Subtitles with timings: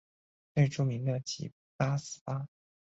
[0.55, 2.47] 最著名的即八思巴。